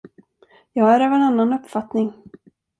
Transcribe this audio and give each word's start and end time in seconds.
Jag 0.73 0.95
är 0.95 0.99
av 0.99 1.13
en 1.13 1.21
annan 1.21 1.53
uppfattning. 1.53 2.13